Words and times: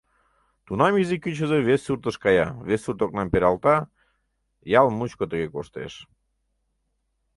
Тунам 0.65 0.93
изи 1.01 1.17
кӱчызӧ 1.23 1.57
вес 1.67 1.81
суртыш 1.85 2.15
кая, 2.23 2.47
вес 2.67 2.81
сурт 2.83 2.99
окнам 3.05 3.27
пералта— 3.33 3.75
ял 4.79 4.87
мучко 4.97 5.23
тыге 5.31 5.47
коштеш. 5.55 5.93